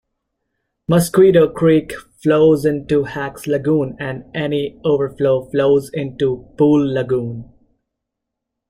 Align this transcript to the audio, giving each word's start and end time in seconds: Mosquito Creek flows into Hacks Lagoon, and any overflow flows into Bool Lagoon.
Mosquito 0.87 1.47
Creek 1.47 1.93
flows 2.23 2.65
into 2.65 3.03
Hacks 3.03 3.45
Lagoon, 3.45 3.95
and 3.99 4.23
any 4.33 4.81
overflow 4.83 5.47
flows 5.51 5.91
into 5.93 6.37
Bool 6.57 6.91
Lagoon. 6.91 7.53